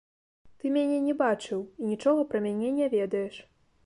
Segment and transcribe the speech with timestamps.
[0.61, 3.35] Ты мяне не бачыў і нічога пра мяне не ведаеш.